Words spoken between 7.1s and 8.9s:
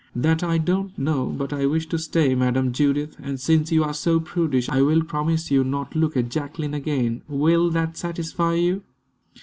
Will that satisfy you?"